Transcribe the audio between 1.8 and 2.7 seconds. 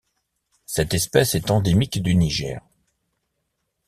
du Niger.